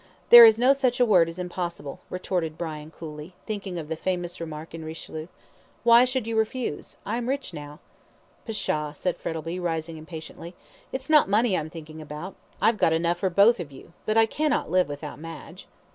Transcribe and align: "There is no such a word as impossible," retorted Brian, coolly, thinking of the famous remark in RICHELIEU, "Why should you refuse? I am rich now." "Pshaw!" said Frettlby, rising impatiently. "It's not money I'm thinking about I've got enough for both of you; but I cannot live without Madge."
"There 0.31 0.45
is 0.45 0.57
no 0.57 0.73
such 0.73 0.99
a 0.99 1.05
word 1.05 1.29
as 1.29 1.37
impossible," 1.37 1.99
retorted 2.09 2.57
Brian, 2.57 2.89
coolly, 2.89 3.35
thinking 3.45 3.77
of 3.77 3.87
the 3.87 3.95
famous 3.95 4.41
remark 4.41 4.73
in 4.73 4.83
RICHELIEU, 4.83 5.27
"Why 5.83 6.05
should 6.05 6.25
you 6.25 6.35
refuse? 6.35 6.97
I 7.05 7.17
am 7.17 7.29
rich 7.29 7.53
now." 7.53 7.79
"Pshaw!" 8.47 8.93
said 8.93 9.15
Frettlby, 9.19 9.59
rising 9.59 9.97
impatiently. 9.97 10.55
"It's 10.91 11.07
not 11.07 11.29
money 11.29 11.55
I'm 11.55 11.69
thinking 11.69 12.01
about 12.01 12.33
I've 12.59 12.79
got 12.79 12.93
enough 12.93 13.19
for 13.19 13.29
both 13.29 13.59
of 13.59 13.71
you; 13.71 13.93
but 14.07 14.17
I 14.17 14.25
cannot 14.25 14.71
live 14.71 14.89
without 14.89 15.19
Madge." 15.19 15.67